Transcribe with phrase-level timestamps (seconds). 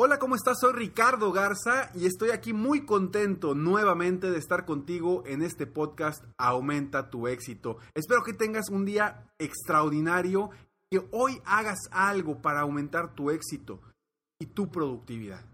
[0.00, 0.60] Hola, ¿cómo estás?
[0.60, 6.22] Soy Ricardo Garza y estoy aquí muy contento nuevamente de estar contigo en este podcast
[6.36, 7.78] Aumenta tu éxito.
[7.94, 10.50] Espero que tengas un día extraordinario,
[10.88, 13.80] que hoy hagas algo para aumentar tu éxito
[14.38, 15.44] y tu productividad.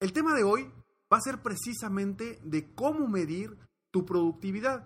[0.00, 0.64] El tema de hoy
[1.12, 3.56] va a ser precisamente de cómo medir
[3.92, 4.84] tu productividad.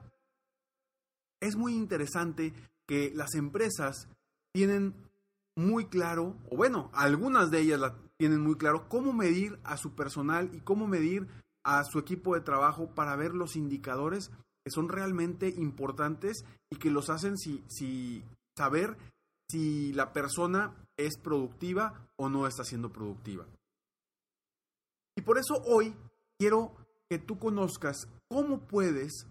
[1.40, 2.52] Es muy interesante
[2.86, 4.10] que las empresas
[4.52, 4.94] tienen
[5.56, 9.94] muy claro, o bueno, algunas de ellas la tienen muy claro cómo medir a su
[9.94, 11.26] personal y cómo medir
[11.64, 14.30] a su equipo de trabajo para ver los indicadores
[14.62, 18.22] que son realmente importantes y que los hacen si,
[18.58, 18.98] saber
[19.50, 23.46] si la persona es productiva o no está siendo productiva.
[25.16, 25.96] Y por eso hoy
[26.38, 26.76] quiero
[27.08, 29.26] que tú conozcas cómo puedes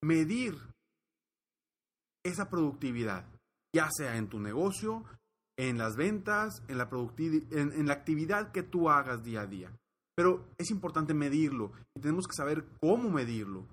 [0.00, 0.56] medir
[2.24, 3.26] esa productividad,
[3.74, 5.04] ya sea en tu negocio,
[5.56, 6.88] en las ventas, en la,
[7.50, 9.70] en, en la actividad que tú hagas día a día.
[10.16, 13.66] Pero es importante medirlo y tenemos que saber cómo medirlo.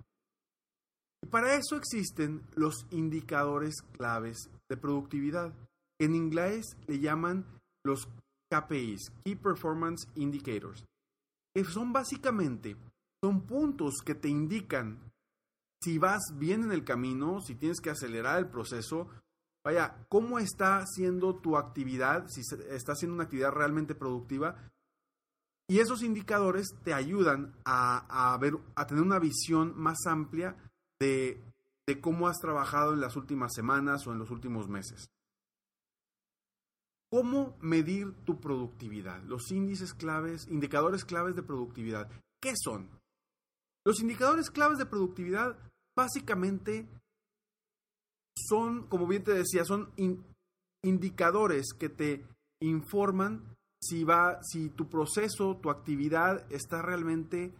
[1.24, 5.54] Y para eso existen los indicadores claves de productividad.
[6.00, 7.46] En inglés le llaman
[7.84, 8.08] los
[8.52, 10.84] KPIs, Key Performance Indicators,
[11.56, 12.76] que son básicamente
[13.24, 15.00] son puntos que te indican
[15.84, 19.08] si vas bien en el camino, si tienes que acelerar el proceso
[19.64, 24.56] vaya, cómo está siendo tu actividad, si está siendo una actividad realmente productiva.
[25.68, 28.38] Y esos indicadores te ayudan a,
[28.88, 30.56] tener una visión más amplia
[31.00, 31.42] de,
[31.88, 35.10] de cómo has trabajado en las últimas semanas o en los últimos meses.
[37.10, 39.22] ¿Cómo medir tu productividad?
[39.24, 42.10] Los índices claves, indicadores claves de productividad.
[42.42, 42.90] ¿Qué son?
[43.84, 45.58] Los indicadores claves de productividad
[45.96, 46.88] básicamente
[48.52, 49.90] son, como bien te decía, son
[50.84, 52.26] indicadores que te
[52.62, 57.56] informan si va, si tu proceso, tu actividad está realmente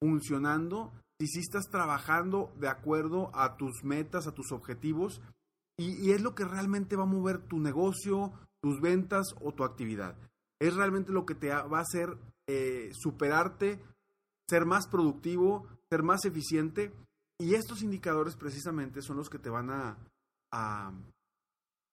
[0.00, 5.20] funcionando, si sí estás trabajando de acuerdo a tus metas, a tus objetivos,
[5.78, 10.16] y, es lo que realmente va a mover tu negocio, tus ventas o tu actividad.
[10.60, 13.80] Es realmente lo que te va a hacer eh, superarte,
[14.48, 16.92] ser más productivo, ser más eficiente.
[17.38, 19.96] Y estos indicadores precisamente son los que te van a,
[20.52, 20.92] a,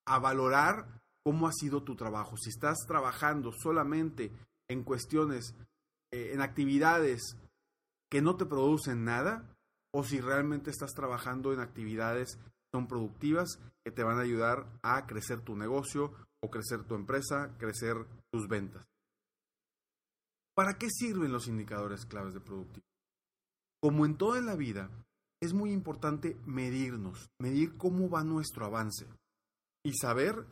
[0.05, 2.37] valorar cómo ha sido tu trabajo.
[2.37, 4.31] Si estás trabajando solamente
[4.69, 5.53] en cuestiones,
[6.11, 7.37] eh, en actividades
[8.09, 9.53] que no te producen nada,
[9.93, 14.67] o si realmente estás trabajando en actividades que son productivas, que te van a ayudar
[14.81, 17.95] a crecer tu negocio o crecer tu empresa, crecer
[18.31, 18.85] tus ventas.
[20.55, 22.87] ¿Para qué sirven los indicadores claves de productividad?
[23.81, 24.89] Como en toda la vida,
[25.41, 29.07] es muy importante medirnos, medir cómo va nuestro avance
[29.83, 30.45] y saber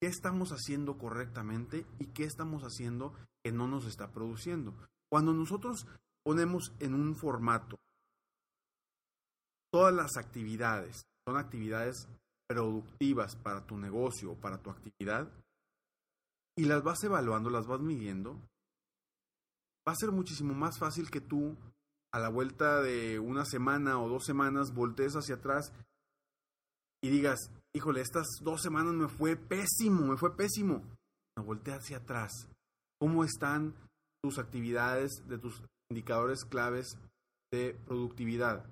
[0.00, 3.12] qué estamos haciendo correctamente y qué estamos haciendo
[3.44, 4.74] que no nos está produciendo.
[5.10, 5.86] Cuando nosotros
[6.24, 7.78] ponemos en un formato
[9.72, 12.08] todas las actividades, son actividades
[12.48, 15.30] productivas para tu negocio o para tu actividad,
[16.56, 18.34] y las vas evaluando, las vas midiendo,
[19.86, 21.56] va a ser muchísimo más fácil que tú
[22.12, 25.72] a la vuelta de una semana o dos semanas voltees hacia atrás
[27.02, 30.82] y digas, híjole, estas dos semanas me fue pésimo, me fue pésimo.
[31.36, 32.32] No, voltea hacia atrás.
[33.00, 33.74] ¿Cómo están
[34.22, 36.98] tus actividades, de tus indicadores claves
[37.52, 38.66] de productividad?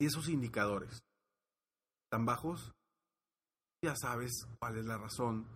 [0.00, 1.02] Y esos indicadores.
[2.10, 2.72] tan bajos,
[3.84, 5.46] ya sabes cuál es la razón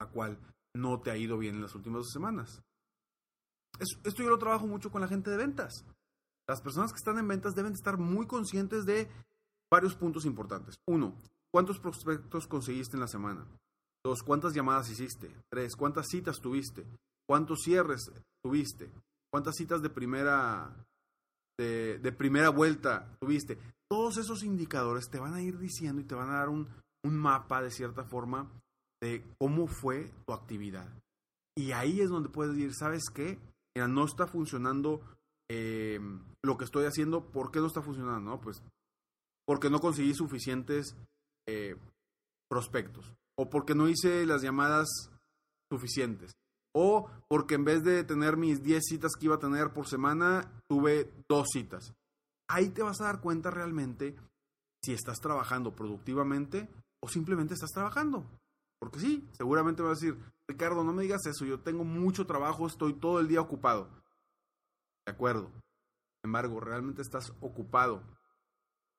[0.00, 0.38] la cual
[0.74, 2.62] no te ha ido bien en las últimas dos semanas.
[3.78, 5.84] esto yo lo trabajo mucho con la gente de ventas.
[6.50, 9.08] Las personas que están en ventas deben estar muy conscientes de
[9.70, 10.80] varios puntos importantes.
[10.84, 11.14] Uno,
[11.52, 13.46] ¿cuántos prospectos conseguiste en la semana?
[14.04, 15.32] Dos, ¿cuántas llamadas hiciste?
[15.48, 16.84] Tres, ¿cuántas citas tuviste?
[17.24, 18.10] ¿Cuántos cierres
[18.42, 18.90] tuviste?
[19.32, 20.74] ¿Cuántas citas de primera,
[21.56, 23.56] de, primera vuelta tuviste?
[23.88, 26.66] Todos esos indicadores te van a ir diciendo y te van a dar un,
[27.04, 28.50] un mapa de cierta forma
[29.00, 30.88] de cómo fue tu actividad.
[31.56, 33.38] Y ahí es donde puedes decir, ¿sabes qué?
[33.76, 35.00] Mira, no está funcionando
[35.52, 35.98] eh,
[36.44, 37.24] lo que estoy haciendo.
[37.24, 38.40] ¿Por qué no está funcionando?
[38.40, 38.62] Pues
[39.44, 40.94] porque no conseguí suficientes
[41.48, 41.76] eh,
[42.48, 43.12] prospectos.
[43.36, 44.88] O porque no hice las llamadas
[45.68, 46.32] suficientes.
[46.72, 50.48] O porque en vez de tener mis 10 citas que iba a tener por semana,
[50.68, 51.94] tuve dos citas.
[52.48, 54.14] Ahí te vas a dar cuenta realmente
[54.84, 56.68] si estás trabajando productivamente
[57.02, 58.24] o simplemente estás trabajando.
[58.78, 60.16] Porque sí, seguramente vas a decir,
[60.48, 63.88] Ricardo, no me digas eso, yo tengo mucho trabajo, estoy todo el día ocupado.
[65.10, 65.50] De acuerdo.
[65.50, 68.00] Sin embargo, ¿realmente estás ocupado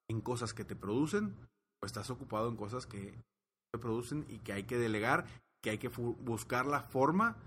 [0.10, 1.48] en cosas que te producen
[1.82, 3.24] o estás ocupado en cosas que
[3.72, 5.26] te producen y que hay que delegar,
[5.64, 7.38] que hay que buscar la forma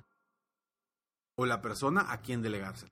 [1.37, 2.88] o la persona a quien delegarse?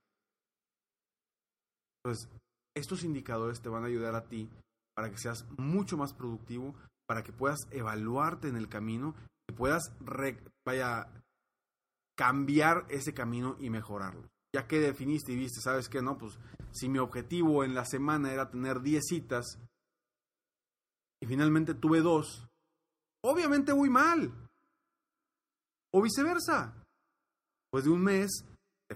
[2.05, 2.29] Entonces,
[2.75, 4.51] estos indicadores te van a ayudar a ti
[4.95, 6.75] para que seas mucho más productivo,
[7.07, 9.15] para que puedas evaluarte en el camino
[9.53, 9.93] puedas
[10.65, 11.09] vaya,
[12.17, 14.29] cambiar ese camino y mejorarlo.
[14.55, 16.03] Ya que definiste y viste, ¿sabes qué?
[16.03, 16.39] No, pues
[16.73, 19.59] si mi objetivo en la semana era tener 10 citas
[21.23, 22.49] y finalmente tuve dos,
[23.25, 24.33] obviamente voy mal.
[25.93, 26.75] O viceversa.
[27.71, 28.45] Pues de un mes,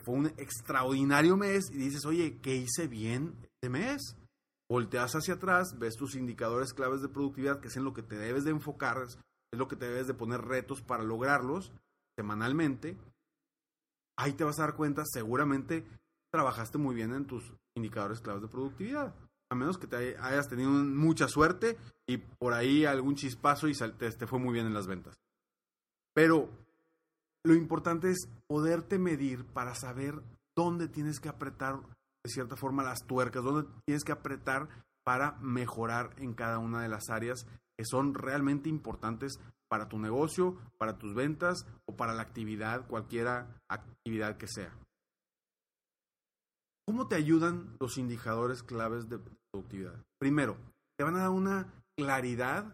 [0.05, 4.17] fue un extraordinario mes y dices, oye, ¿qué hice bien este mes?
[4.69, 8.17] Volteas hacia atrás, ves tus indicadores claves de productividad, que es en lo que te
[8.17, 9.19] debes de enfocar, es
[9.53, 11.73] lo que te debes de poner retos para lograrlos
[12.19, 12.99] semanalmente.
[14.17, 15.85] Ahí te vas a dar cuenta, seguramente
[16.31, 19.15] trabajaste muy bien en tus indicadores claves de productividad.
[19.51, 21.77] A menos que te hayas tenido mucha suerte
[22.07, 25.21] y por ahí algún chispazo y te, fue muy bien en las ventas.
[26.15, 26.49] Pero
[27.45, 30.21] lo importante es poderte medir para saber
[30.57, 31.81] dónde tienes que apretar
[32.25, 34.69] de cierta forma las tuercas, dónde tienes que apretar
[35.05, 37.47] para mejorar en cada una de las áreas
[37.85, 39.39] son realmente importantes
[39.69, 44.73] para tu negocio, para tus ventas o para la actividad, cualquiera actividad que sea.
[46.87, 49.19] ¿Cómo te ayudan los indicadores claves de
[49.51, 50.05] productividad?
[50.19, 50.57] Primero,
[50.97, 52.73] te van a dar una claridad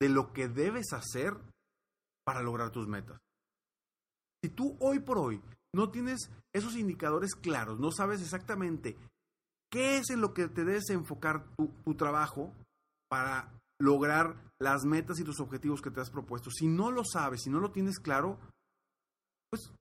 [0.00, 1.36] de lo que debes hacer
[2.24, 3.20] para lograr tus metas.
[4.42, 5.40] Si tú hoy por hoy
[5.72, 8.96] no tienes esos indicadores claros, no sabes exactamente
[9.70, 12.52] qué es en lo que te debes enfocar tu, tu trabajo,
[13.10, 16.50] para lograr las metas y tus objetivos que te has propuesto.
[16.50, 18.38] Si no lo sabes, si no lo tienes claro,
[19.50, 19.72] pues,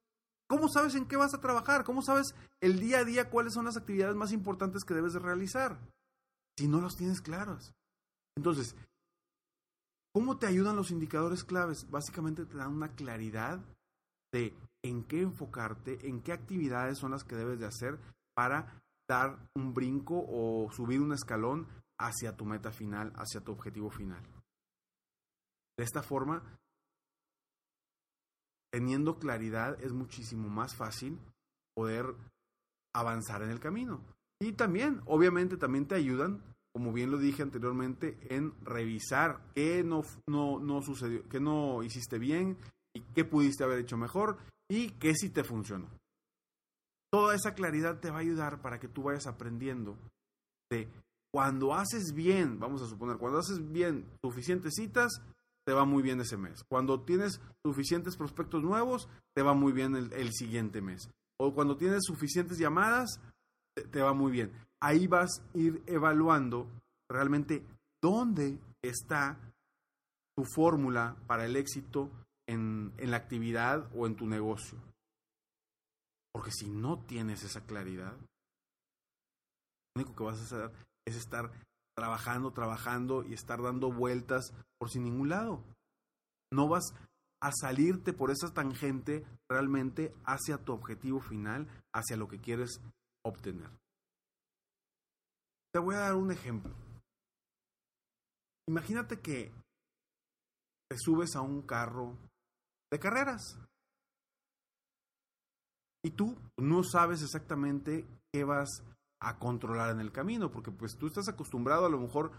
[0.50, 1.84] ¿cómo sabes en qué vas a trabajar?
[1.84, 5.20] ¿Cómo sabes el día a día cuáles son las actividades más importantes que debes de
[5.20, 5.80] realizar?
[6.58, 7.74] Si no los tienes claros.
[8.36, 8.76] Entonces,
[10.14, 11.90] ¿cómo te ayudan los indicadores claves?
[11.90, 13.60] Básicamente te dan una claridad
[14.34, 18.00] de en qué enfocarte, en qué actividades son las que debes de hacer
[18.34, 21.68] para dar un brinco o subir un escalón
[22.00, 24.24] hacia tu meta final, hacia tu objetivo final.
[25.78, 26.44] De esta forma,
[28.72, 31.20] teniendo claridad es muchísimo más fácil
[31.76, 32.16] poder
[32.94, 34.02] avanzar en el camino.
[34.42, 36.42] Y también, obviamente, también te ayudan,
[36.74, 42.20] como bien lo dije anteriormente, en revisar qué no, no, no sucedió, qué no hiciste
[42.20, 42.58] bien
[42.96, 44.38] y qué pudiste haber hecho mejor
[44.70, 45.90] y qué sí te funcionó.
[47.12, 49.98] Toda esa claridad te va a ayudar para que tú vayas aprendiendo
[50.70, 50.88] de
[51.32, 55.22] cuando haces bien, vamos a suponer, cuando haces bien suficientes citas,
[55.66, 56.64] te va muy bien ese mes.
[56.68, 61.12] Cuando tienes suficientes prospectos nuevos, te va muy bien el, siguiente mes.
[61.40, 63.22] O cuando tienes suficientes llamadas,
[63.92, 64.52] te, va muy bien.
[64.82, 66.68] Ahí vas a ir evaluando
[67.08, 67.64] realmente
[68.02, 69.38] dónde está
[70.36, 72.10] tu fórmula para el éxito
[72.48, 74.80] en, en la actividad o en tu negocio.
[76.34, 78.18] Porque si no tienes esa claridad,
[79.94, 81.52] lo único que vas a hacer es estar
[81.96, 85.64] trabajando, trabajando y estar dando vueltas por sin ningún lado.
[86.52, 86.94] No vas
[87.42, 92.82] a salirte por esa tangente realmente hacia tu objetivo final, hacia lo que quieres
[93.24, 93.70] obtener.
[95.74, 96.74] Te voy a dar un ejemplo.
[98.68, 99.52] Imagínate que
[100.90, 102.18] te subes a un carro
[102.92, 103.58] de carreras
[106.04, 108.84] y tú no sabes exactamente qué vas
[109.22, 112.32] a controlar en el camino, porque pues tú estás acostumbrado a lo mejor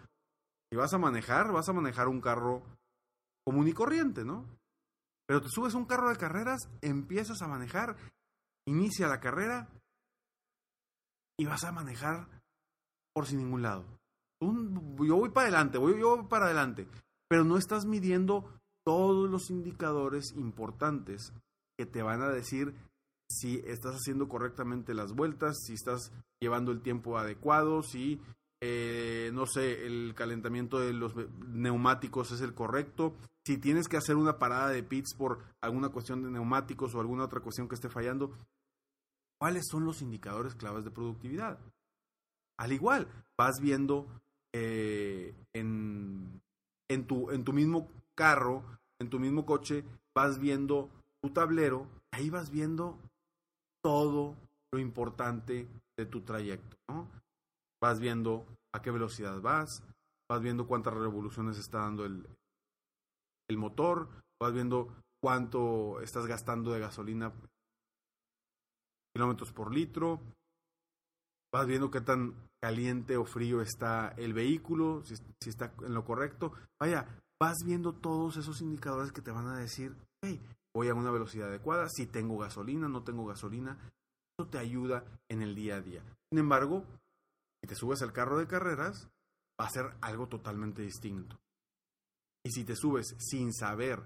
[0.71, 2.63] Si vas a manejar, vas a manejar un carro
[3.45, 4.47] común y corriente, ¿no?
[5.27, 7.97] Pero te subes a un carro de carreras, empiezas a manejar,
[8.67, 9.69] inicia la carrera
[11.39, 12.29] y vas a manejar
[13.13, 13.85] por sin ningún lado.
[14.41, 16.89] yo voy para adelante, voy, yo voy para adelante,
[17.29, 21.33] pero no estás midiendo todos los indicadores importantes
[21.79, 22.75] que te van a decir
[23.31, 28.21] si estás haciendo correctamente las vueltas, si estás llevando el tiempo adecuado, si,
[28.61, 31.15] eh, no sé, el calentamiento de los
[31.47, 33.15] neumáticos es el correcto,
[33.47, 37.25] si tienes que hacer una parada de pits por alguna cuestión de neumáticos o alguna
[37.25, 38.37] otra cuestión que esté fallando,
[39.41, 41.59] ¿cuáles son los indicadores claves de productividad?
[42.59, 43.07] Al igual,
[43.39, 44.07] vas viendo
[44.53, 46.43] eh, en,
[46.89, 48.65] en, tu, en tu mismo carro,
[48.99, 49.85] en tu mismo coche,
[50.15, 50.91] vas viendo
[51.23, 52.99] tu tablero, ahí vas viendo
[53.83, 54.37] todo
[54.73, 55.69] lo importante
[55.99, 57.09] de tu trayecto, ¿no?
[57.83, 59.83] Vas viendo a qué velocidad vas,
[60.29, 62.27] vas viendo cuántas revoluciones está dando el,
[63.57, 64.09] motor,
[64.41, 67.33] vas viendo cuánto estás gastando de gasolina
[69.13, 70.21] kilómetros por litro,
[71.53, 76.05] vas viendo qué tan caliente o frío está el vehículo, si, si, está en lo
[76.05, 76.53] correcto.
[76.79, 77.09] Vaya,
[77.41, 80.41] vas viendo todos esos indicadores que te van a decir, hey,
[80.75, 83.79] voy a una velocidad adecuada, si tengo gasolina, no tengo gasolina.
[84.39, 86.03] Eso te ayuda en el día a día.
[86.31, 86.85] Sin embargo,
[87.61, 89.09] si te subes al carro de carreras,
[89.61, 91.39] va a ser algo totalmente distinto.
[92.45, 94.03] Y si te subes sin saber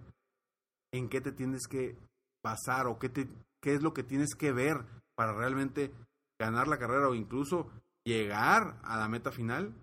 [0.93, 1.97] en qué te tienes que
[2.43, 3.29] pasar o qué, te,
[3.61, 5.93] qué es lo que tienes que ver para realmente
[6.39, 7.71] ganar la carrera o incluso
[8.05, 9.75] llegar a la meta final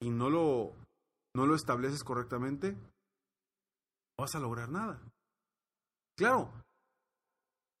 [0.00, 0.74] y no lo,
[1.34, 5.00] no lo estableces correctamente, no vas a lograr nada.
[6.18, 6.50] Claro,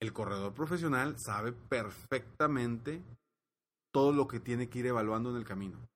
[0.00, 3.02] el corredor profesional sabe perfectamente
[3.92, 5.88] todo lo que tiene que ir evaluando en el camino.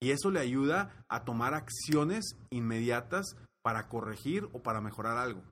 [0.00, 5.42] Y eso le ayuda a tomar acciones inmediatas para corregir o para mejorar algo.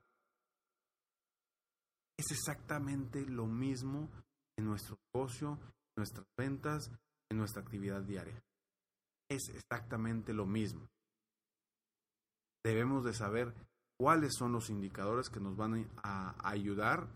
[2.19, 4.09] Es exactamente lo mismo
[4.57, 6.91] en nuestro negocio, en nuestras ventas,
[7.31, 8.43] en nuestra actividad diaria.
[9.29, 10.89] Es exactamente lo mismo.
[12.65, 13.55] Debemos de saber
[13.99, 17.09] cuáles son los indicadores que nos van a ayudar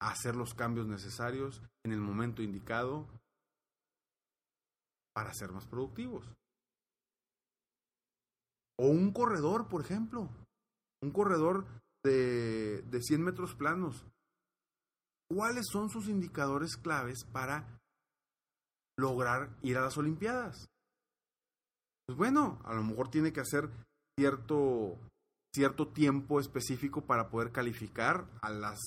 [0.00, 3.06] a hacer los cambios necesarios en el momento indicado
[5.12, 6.24] para ser más productivos.
[8.78, 10.30] O un corredor, por ejemplo.
[11.02, 11.66] Un corredor
[12.02, 14.06] de, de 100 metros planos.
[15.28, 17.78] ¿Cuáles son sus indicadores claves para
[18.96, 20.66] lograr ir a las Olimpiadas?
[22.06, 23.70] Pues bueno, a lo mejor tiene que hacer
[24.18, 24.98] cierto,
[25.52, 28.78] cierto tiempo específico para poder calificar a las,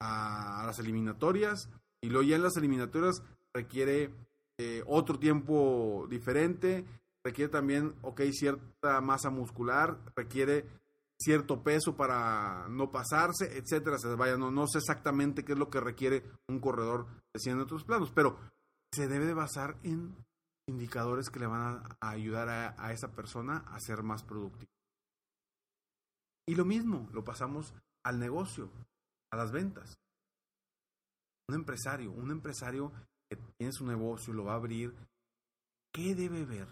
[0.00, 1.68] a, las eliminatorias.
[2.00, 3.22] Y luego ya en las eliminatorias
[3.52, 4.10] requiere
[4.58, 6.84] eh, otro tiempo diferente,
[7.24, 10.66] requiere también, ok, cierta masa muscular, requiere
[11.18, 13.98] cierto peso para no pasarse, etcétera.
[13.98, 17.60] Se vaya, no, no sé exactamente qué es lo que requiere un corredor de 100
[17.60, 18.38] otros planos, pero
[18.92, 20.14] se debe de basar en
[20.66, 24.73] indicadores que le van a, ayudar a, a, esa persona a ser más productivo.
[26.46, 27.72] Y lo mismo, lo pasamos
[28.04, 28.70] al negocio,
[29.32, 29.98] a las ventas.
[31.48, 32.92] Un empresario, un empresario
[33.28, 34.94] que tiene su negocio, lo va a abrir,
[35.92, 36.68] ¿qué debe ver?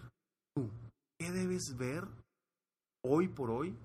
[0.55, 0.71] ¿Tú
[1.19, 2.07] qué debes ver
[3.05, 3.77] hoy por hoy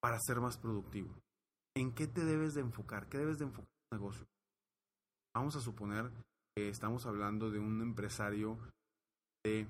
[0.00, 1.14] para ser más productivo?
[1.74, 3.08] ¿En qué te debes de enfocar?
[3.08, 4.26] ¿Qué debes de enfocar en tu negocio?
[5.34, 6.10] Vamos a suponer
[6.54, 8.58] que estamos hablando de un empresario
[9.44, 9.66] de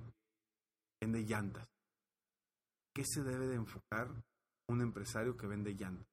[1.00, 1.66] vende llantas.
[2.94, 4.08] ¿Qué se debe de enfocar
[4.68, 6.06] un empresario que vende llantas?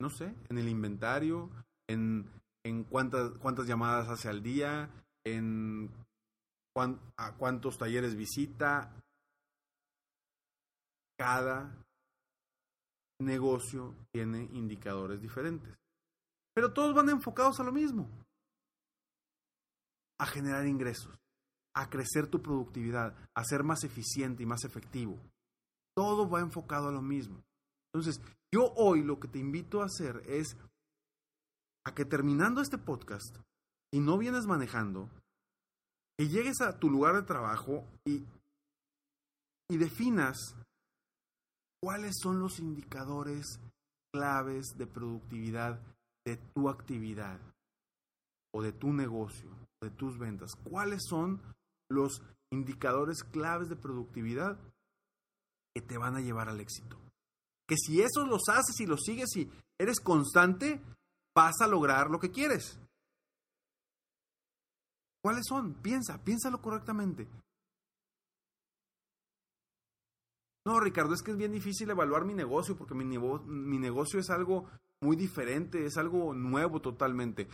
[0.00, 1.50] No sé, en el inventario,
[1.88, 2.30] en,
[2.64, 4.88] en cuántas, cuántas llamadas hace al día,
[5.24, 5.90] en
[7.16, 8.90] a cuántos talleres visita.
[11.18, 11.76] Cada
[13.20, 15.76] negocio tiene indicadores diferentes.
[16.54, 18.08] Pero todos van enfocados a lo mismo.
[20.18, 21.14] A generar ingresos,
[21.74, 25.18] a crecer tu productividad, a ser más eficiente y más efectivo.
[25.96, 27.42] Todo va enfocado a lo mismo.
[27.92, 28.20] Entonces,
[28.52, 30.56] yo hoy lo que te invito a hacer es
[31.84, 33.36] a que terminando este podcast,
[33.92, 35.08] y no vienes manejando,
[36.18, 38.24] que llegues a tu lugar de trabajo y,
[39.68, 40.54] y definas
[41.82, 43.58] cuáles son los indicadores
[44.12, 45.80] claves de productividad
[46.26, 47.40] de tu actividad
[48.54, 49.50] o de tu negocio,
[49.82, 50.54] de tus ventas.
[50.56, 51.40] ¿Cuáles son
[51.90, 54.58] los indicadores claves de productividad
[55.74, 56.98] que te van a llevar al éxito?
[57.66, 60.80] Que si esos los haces y los sigues y eres constante,
[61.34, 62.78] vas a lograr lo que quieres.
[65.22, 65.74] ¿Cuáles son?
[65.74, 67.28] Piensa, piénsalo correctamente.
[70.66, 74.30] No, Ricardo, es que es bien difícil evaluar mi negocio porque mi, mi negocio es
[74.30, 74.68] algo
[75.00, 77.48] muy diferente, es algo nuevo totalmente.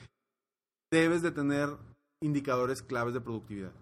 [0.90, 1.76] Debes de tener
[2.20, 3.72] indicadores claves de productividad.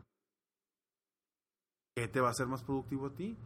[1.97, 3.37] ¿Qué te va a hacer más productivo a ti?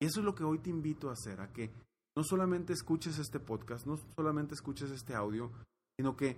[0.00, 1.72] Y eso es lo que hoy te invito a hacer, a que
[2.16, 5.52] no solamente escuches este podcast, no solamente escuches este audio,
[5.98, 6.36] sino que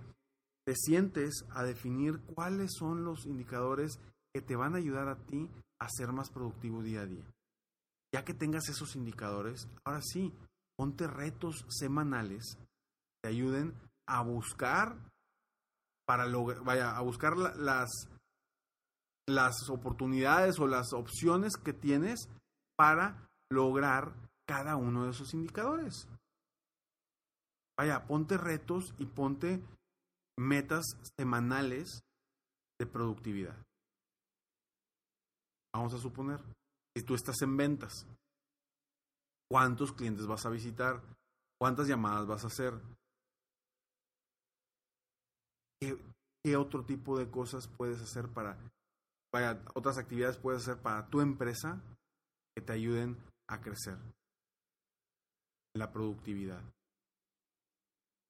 [0.65, 3.99] te sientes a definir cuáles son los indicadores
[4.33, 5.49] que te van a ayudar a ti
[5.79, 7.25] a ser más productivo día a día.
[8.13, 10.33] Ya que tengas esos indicadores, ahora sí,
[10.77, 13.73] ponte retos semanales que te ayuden
[14.07, 14.97] a buscar
[16.05, 17.89] para lograr, vaya, a buscar las
[19.27, 22.29] las oportunidades o las opciones que tienes
[22.75, 24.13] para lograr
[24.47, 26.07] cada uno de esos indicadores.
[27.77, 29.63] Vaya, ponte retos y ponte
[30.37, 30.85] metas
[31.17, 32.03] semanales
[32.79, 33.55] de productividad.
[35.73, 36.39] Vamos a suponer,
[36.95, 38.07] si tú estás en ventas,
[39.49, 41.01] ¿cuántos clientes vas a visitar?
[41.59, 42.73] ¿Cuántas llamadas vas a hacer?
[45.81, 48.57] ¿Qué, otro tipo de cosas puedes hacer para
[49.31, 51.79] vaya, otras actividades puedes hacer para tu empresa
[52.55, 53.17] que te ayuden
[53.49, 53.97] a crecer
[55.75, 56.61] la productividad.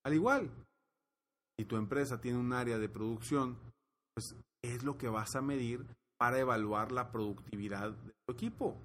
[0.05, 0.49] Al igual,
[1.57, 3.57] si tu empresa tiene un área de producción,
[4.13, 5.85] pues es lo que vas a medir
[6.17, 8.77] para evaluar la productividad de tu equipo.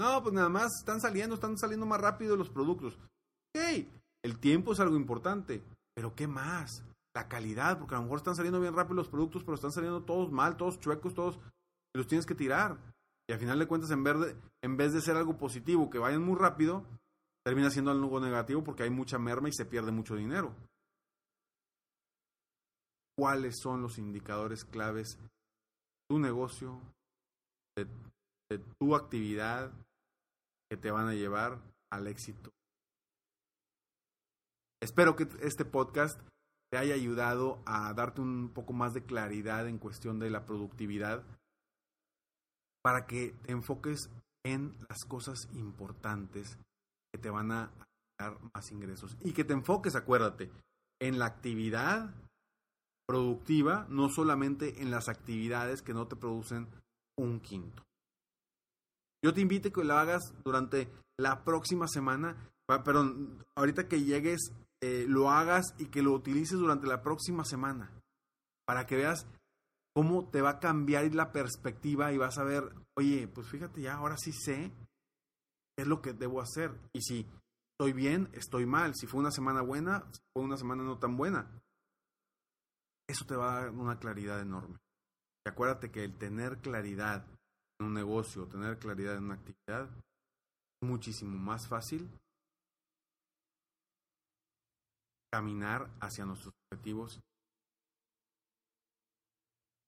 [0.00, 2.94] No, pues nada más están saliendo, están saliendo más rápido los productos.
[2.94, 3.86] Ok,
[4.24, 5.62] el tiempo es algo importante,
[5.94, 6.82] pero ¿qué más?
[7.14, 10.02] la calidad, porque a lo mejor están saliendo bien rápido los productos, pero están saliendo
[10.02, 11.38] todos mal, todos chuecos, todos,
[11.94, 12.78] los tienes que tirar.
[13.30, 16.20] Y al final de cuentas, en, verde, en vez de ser algo positivo, que vayan
[16.20, 16.84] muy rápido,
[17.44, 20.52] termina siendo algo negativo porque hay mucha merma y se pierde mucho dinero.
[23.16, 25.28] ¿Cuáles son los indicadores claves de
[26.08, 26.80] tu negocio,
[27.76, 27.86] de,
[28.50, 29.70] de tu actividad,
[30.68, 32.50] que te van a llevar al éxito?
[34.82, 36.20] Espero que este podcast
[36.72, 41.22] te haya ayudado a darte un poco más de claridad en cuestión de la productividad
[42.82, 44.10] para que te enfoques
[44.44, 46.58] en las cosas importantes
[47.12, 47.70] que te van a
[48.18, 50.50] dar más ingresos y que te enfoques, acuérdate,
[51.00, 52.14] en la actividad
[53.06, 56.68] productiva, no solamente en las actividades que no te producen
[57.18, 57.82] un quinto.
[59.22, 60.88] Yo te invito a que lo hagas durante
[61.18, 66.86] la próxima semana, perdón, ahorita que llegues eh, lo hagas y que lo utilices durante
[66.86, 67.90] la próxima semana
[68.66, 69.26] para que veas
[69.94, 73.94] cómo te va a cambiar la perspectiva y vas a ver, oye, pues fíjate ya,
[73.94, 74.72] ahora sí sé
[75.76, 77.26] qué es lo que debo hacer y si
[77.72, 81.16] estoy bien, estoy mal, si fue una semana buena, si fue una semana no tan
[81.16, 81.50] buena.
[83.08, 84.78] Eso te va a dar una claridad enorme.
[85.46, 87.26] Y acuérdate que el tener claridad
[87.80, 89.88] en un negocio, tener claridad en una actividad,
[90.82, 92.08] es muchísimo más fácil
[95.32, 97.20] caminar hacia nuestros objetivos.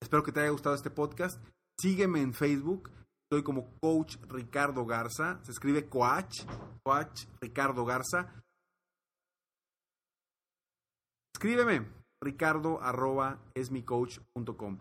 [0.03, 1.41] Espero que te haya gustado este podcast.
[1.79, 2.91] Sígueme en Facebook.
[3.31, 5.41] Estoy como Coach Ricardo Garza.
[5.45, 6.41] Se escribe Coach.
[6.83, 8.43] Coach Ricardo Garza.
[11.33, 11.87] Escríbeme.
[12.21, 14.81] Ricardo arroba esmicoach.com.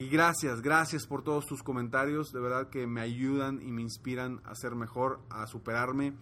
[0.00, 2.32] Y gracias, gracias por todos tus comentarios.
[2.32, 6.16] De verdad que me ayudan y me inspiran a ser mejor, a superarme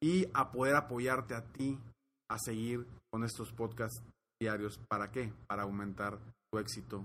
[0.00, 1.78] y a poder apoyarte a ti
[2.30, 4.02] a seguir con estos podcasts
[4.40, 4.78] diarios.
[4.88, 5.32] ¿Para qué?
[5.48, 7.04] Para aumentar tu éxito.